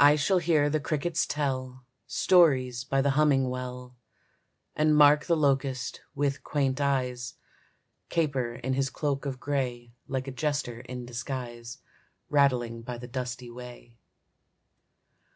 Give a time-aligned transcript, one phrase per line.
[0.00, 3.94] I shall hear the crickets tell Stories by the humming well,
[4.74, 7.34] And mark the locust, with quaint eyes,
[8.08, 11.78] Caper in his cloak of gray Like a jester in disguise
[12.28, 13.94] Rattling by the dusty way.